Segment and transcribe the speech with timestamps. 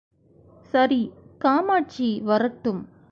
[0.73, 1.11] சரி
[1.37, 2.81] காமாட்சி வரட்டும்.